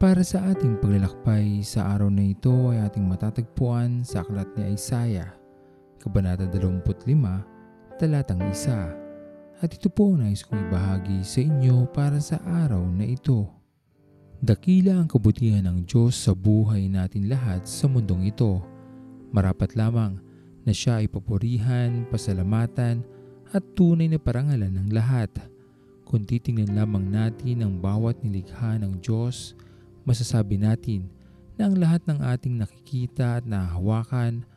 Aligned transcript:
Para 0.00 0.24
sa 0.24 0.40
ating 0.48 0.80
paglalakbay 0.80 1.60
sa 1.60 1.92
araw 1.92 2.08
na 2.08 2.32
ito 2.32 2.72
ay 2.72 2.88
ating 2.88 3.04
matatagpuan 3.04 4.00
sa 4.00 4.24
aklat 4.24 4.48
ni 4.56 4.72
Isaiah, 4.72 5.28
Kabanata 6.00 6.48
25, 6.48 7.04
Talatang 8.00 8.40
1. 8.40 9.60
At 9.60 9.68
ito 9.76 9.92
po 9.92 10.16
nais 10.16 10.40
kong 10.40 10.72
ibahagi 10.72 11.20
sa 11.20 11.44
inyo 11.44 11.84
para 11.92 12.16
sa 12.16 12.40
araw 12.64 12.80
na 12.80 13.12
ito. 13.12 13.44
Dakila 14.40 15.04
ang 15.04 15.04
kabutihan 15.04 15.68
ng 15.68 15.84
Diyos 15.84 16.16
sa 16.16 16.32
buhay 16.32 16.88
natin 16.88 17.28
lahat 17.28 17.68
sa 17.68 17.84
mundong 17.84 18.24
ito. 18.24 18.64
Marapat 19.36 19.76
lamang 19.76 20.16
na 20.64 20.72
siya 20.72 21.04
ay 21.04 21.12
papurihan, 21.12 22.08
pasalamatan 22.08 23.04
at 23.52 23.60
tunay 23.76 24.08
na 24.08 24.16
parangalan 24.16 24.80
ng 24.80 24.96
lahat. 24.96 25.28
Kung 26.08 26.24
titingnan 26.24 26.72
lamang 26.72 27.04
natin 27.04 27.60
ang 27.60 27.76
bawat 27.84 28.16
nilikha 28.24 28.80
ng 28.80 28.96
Diyos, 29.04 29.52
masasabi 30.04 30.56
natin 30.60 31.08
na 31.60 31.68
ang 31.68 31.76
lahat 31.76 32.00
ng 32.08 32.24
ating 32.24 32.56
nakikita 32.56 33.40
at 33.40 33.44
nahahawakan 33.44 34.48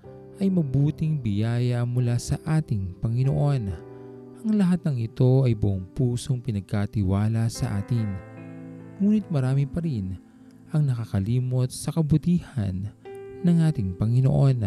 ay 0.41 0.47
mabuting 0.49 1.19
biyaya 1.19 1.83
mula 1.83 2.15
sa 2.17 2.39
ating 2.47 2.95
Panginoon. 3.03 3.63
Ang 4.43 4.53
lahat 4.55 4.83
ng 4.83 4.97
ito 4.99 5.43
ay 5.47 5.55
buong 5.55 5.87
pusong 5.95 6.39
pinagkatiwala 6.39 7.47
sa 7.47 7.79
atin. 7.79 8.07
Ngunit 8.99 9.27
marami 9.27 9.67
pa 9.67 9.83
rin 9.83 10.19
ang 10.73 10.89
nakakalimot 10.89 11.69
sa 11.69 11.93
kabutihan 11.93 12.91
ng 13.43 13.57
ating 13.67 13.93
Panginoon. 13.99 14.63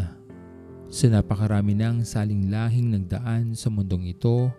Sa 0.87 1.07
napakarami 1.11 1.75
ng 1.75 2.07
saling 2.07 2.47
lahing 2.47 2.95
nagdaan 2.95 3.59
sa 3.59 3.73
mundong 3.73 4.07
ito, 4.13 4.55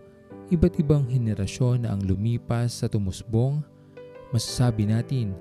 iba't 0.52 0.76
ibang 0.82 1.08
henerasyon 1.08 1.88
na 1.88 1.96
ang 1.96 2.04
lumipas 2.04 2.84
sa 2.84 2.92
tumusbong, 2.92 3.64
masasabi 4.36 4.92
natin 4.92 5.32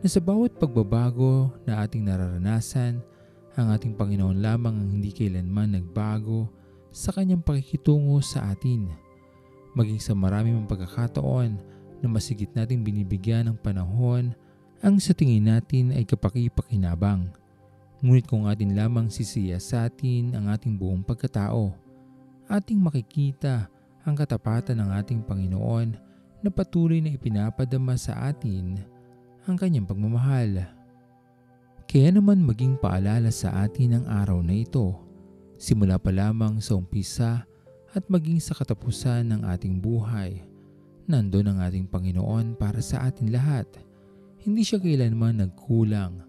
na 0.00 0.08
sa 0.08 0.20
bawat 0.20 0.56
pagbabago 0.56 1.52
na 1.68 1.84
ating 1.84 2.08
nararanasan, 2.08 3.04
ang 3.52 3.66
ating 3.76 3.92
Panginoon 3.92 4.40
lamang 4.40 4.72
ang 4.80 4.88
hindi 4.88 5.12
kailanman 5.12 5.76
nagbago 5.76 6.48
sa 6.88 7.12
kanyang 7.12 7.44
pakikitungo 7.44 8.16
sa 8.24 8.48
atin. 8.48 8.88
Maging 9.76 10.00
sa 10.00 10.16
marami 10.16 10.56
mang 10.56 10.64
pagkakataon 10.64 11.50
na 12.00 12.06
masigit 12.08 12.48
nating 12.56 12.80
binibigyan 12.80 13.52
ng 13.52 13.56
panahon 13.60 14.32
ang 14.80 14.96
sa 14.96 15.12
tingin 15.12 15.52
natin 15.52 15.92
ay 15.92 16.08
kapakipakinabang. 16.08 17.28
Ngunit 18.00 18.24
kung 18.24 18.48
atin 18.48 18.72
lamang 18.72 19.12
sisiya 19.12 19.60
sa 19.60 19.84
atin 19.84 20.32
ang 20.32 20.48
ating 20.48 20.80
buong 20.80 21.04
pagkatao, 21.04 21.76
ating 22.48 22.80
makikita 22.80 23.68
ang 24.08 24.16
katapatan 24.16 24.80
ng 24.80 24.90
ating 24.96 25.20
Panginoon 25.20 25.92
na 26.40 26.48
patuloy 26.48 27.04
na 27.04 27.12
ipinapadama 27.12 28.00
sa 28.00 28.32
atin 28.32 28.80
ang 29.48 29.56
kanyang 29.56 29.88
pagmamahal. 29.88 30.68
Kaya 31.88 32.08
naman 32.14 32.44
maging 32.44 32.78
paalala 32.78 33.32
sa 33.32 33.66
atin 33.66 33.98
ang 33.98 34.06
araw 34.06 34.44
na 34.44 34.62
ito, 34.62 34.94
simula 35.56 35.98
pa 35.98 36.12
lamang 36.14 36.62
sa 36.62 36.76
umpisa 36.76 37.42
at 37.90 38.04
maging 38.06 38.38
sa 38.38 38.54
katapusan 38.54 39.26
ng 39.26 39.40
ating 39.50 39.82
buhay. 39.82 40.46
Nandun 41.10 41.50
ang 41.50 41.58
ating 41.58 41.90
Panginoon 41.90 42.54
para 42.54 42.78
sa 42.78 43.10
atin 43.10 43.34
lahat. 43.34 43.66
Hindi 44.38 44.62
siya 44.62 44.78
kailanman 44.78 45.42
nagkulang. 45.42 46.22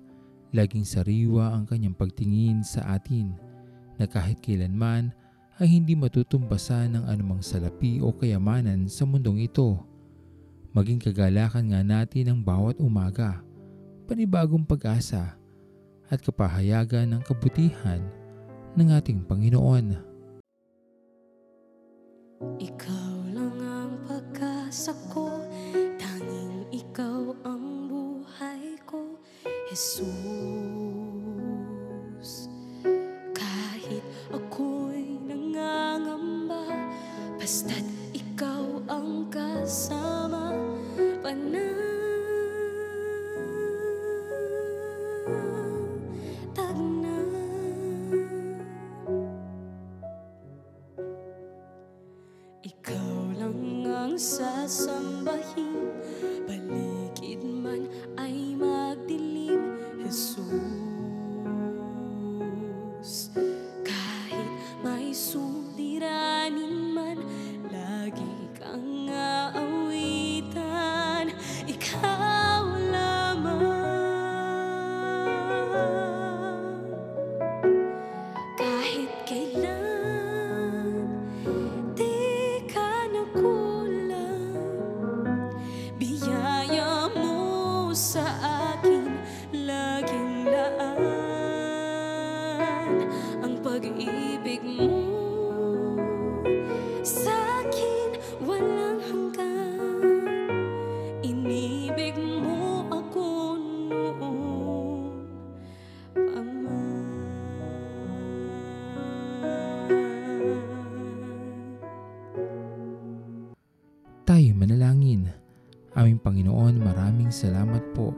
Laging 0.52 0.84
sariwa 0.84 1.54
ang 1.54 1.70
kanyang 1.70 1.96
pagtingin 1.96 2.66
sa 2.66 2.98
atin 2.98 3.38
na 4.02 4.10
kahit 4.10 4.42
kailanman 4.42 5.14
ay 5.62 5.70
hindi 5.70 5.94
matutumbasan 5.94 6.98
ng 6.98 7.04
anumang 7.06 7.46
salapi 7.46 8.02
o 8.02 8.10
kayamanan 8.10 8.90
sa 8.90 9.06
mundong 9.06 9.46
ito 9.46 9.91
maging 10.72 11.04
kagalakan 11.04 11.76
nga 11.76 11.84
natin 11.84 12.32
ang 12.32 12.40
bawat 12.40 12.80
umaga, 12.80 13.44
panibagong 14.08 14.64
pag-asa 14.64 15.36
at 16.08 16.20
kapahayagan 16.24 17.12
ng 17.12 17.22
kabutihan 17.28 18.00
ng 18.80 18.88
ating 18.96 19.28
Panginoon. 19.28 20.00
Ikaw 22.58 23.14
lang 23.36 23.60
ang 23.60 24.00
pag-asa 24.08 24.96
ko, 25.12 25.44
tanging 26.00 26.66
ikaw 26.72 27.36
ang 27.44 27.92
buhay 27.92 28.80
ko, 28.88 29.20
Jesus. 29.68 29.92
Kahit 33.36 34.04
ako'y 34.32 35.20
nangangamba, 35.28 36.64
basta't 37.38 38.01
pag-ibig 94.52 94.68
mo 94.68 94.92
Sa 97.08 97.32
akin 97.64 98.20
walang 98.44 99.00
hanggan 99.00 100.28
Inibig 101.24 102.20
mo 102.20 102.84
ako 102.92 103.56
noon 103.56 105.24
pa 106.12 106.40
man. 106.44 107.16
Tayo 114.28 114.52
manalangin. 114.58 115.32
Aming 115.96 116.20
Panginoon, 116.24 116.76
maraming 116.80 117.32
salamat 117.32 117.84
po 117.96 118.16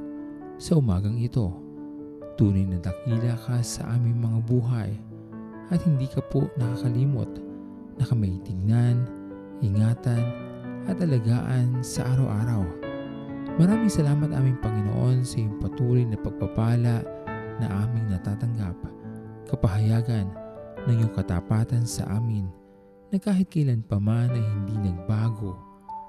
sa 0.57 0.77
umagang 0.81 1.17
ito. 1.21 1.53
Tunay 2.38 2.65
na 2.65 2.81
dakila 2.81 3.38
ka 3.38 3.61
sa 3.61 3.94
aming 3.94 4.17
mga 4.17 4.39
buhay 4.47 5.12
at 5.72 5.79
hindi 5.85 6.09
ka 6.09 6.19
po 6.28 6.50
nakakalimot 6.59 7.29
na 8.00 8.03
kami 8.09 8.41
tingnan, 8.44 9.06
ingatan 9.63 10.24
at 10.90 11.00
alagaan 11.00 11.79
sa 11.79 12.03
araw-araw. 12.16 12.63
Maraming 13.56 13.92
salamat 13.92 14.33
aming 14.33 14.57
Panginoon 14.60 15.21
sa 15.21 15.38
iyong 15.38 15.62
patuloy 15.62 16.04
na 16.04 16.18
pagpapala 16.18 17.06
na 17.62 17.68
aming 17.86 18.10
natatanggap. 18.10 18.75
Kapahayagan 19.45 20.25
ng 20.89 20.95
iyong 20.98 21.13
katapatan 21.13 21.86
sa 21.86 22.04
amin 22.18 22.50
na 23.13 23.21
kahit 23.21 23.48
kailan 23.54 23.86
pa 23.86 24.01
man 24.01 24.33
ay 24.33 24.42
hindi 24.42 24.89
nagbago 24.89 25.54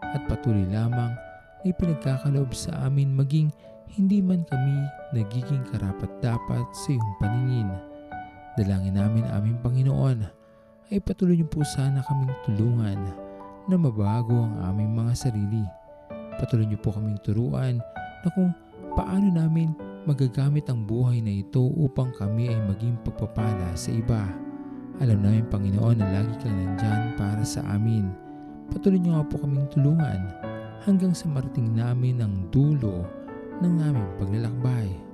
at 0.00 0.24
patuloy 0.24 0.64
lamang 0.72 1.12
na 1.60 1.66
ipinagkakaloob 1.68 2.56
sa 2.56 2.88
amin 2.88 3.12
maging 3.12 3.52
hindi 3.92 4.24
man 4.24 4.42
kami 4.48 4.88
nagiging 5.12 5.62
karapat-dapat 5.68 6.66
sa 6.72 6.88
iyong 6.90 7.12
paningin. 7.20 7.68
Dalangin 8.54 8.94
namin 8.94 9.26
aming 9.34 9.58
Panginoon 9.66 10.18
ay 10.94 11.02
patuloy 11.02 11.34
niyo 11.34 11.50
po 11.50 11.66
sana 11.66 12.06
kaming 12.06 12.30
tulungan 12.46 13.00
na 13.66 13.74
mabago 13.74 14.46
ang 14.46 14.54
aming 14.70 14.94
mga 14.94 15.12
sarili. 15.26 15.64
Patuloy 16.38 16.70
niyo 16.70 16.78
po 16.78 16.94
kaming 16.94 17.18
turuan 17.26 17.82
na 18.22 18.28
kung 18.30 18.54
paano 18.94 19.26
namin 19.26 19.74
magagamit 20.06 20.70
ang 20.70 20.86
buhay 20.86 21.18
na 21.18 21.34
ito 21.42 21.66
upang 21.80 22.14
kami 22.14 22.52
ay 22.52 22.60
maging 22.68 22.94
pagpapala 23.02 23.74
sa 23.74 23.90
iba. 23.90 24.22
Alam 25.02 25.26
namin 25.26 25.50
Panginoon 25.50 25.98
na 25.98 26.06
lagi 26.14 26.34
kang 26.38 26.54
nandyan 26.54 27.18
para 27.18 27.42
sa 27.42 27.64
amin. 27.74 28.06
Patuloy 28.70 29.02
niyo 29.02 29.18
nga 29.18 29.26
po 29.26 29.42
kaming 29.42 29.66
tulungan 29.74 30.30
hanggang 30.86 31.10
sa 31.10 31.26
marating 31.26 31.74
namin 31.74 32.22
ang 32.22 32.46
dulo 32.54 33.02
ng 33.58 33.74
aming 33.82 34.10
paglalakbay. 34.22 35.13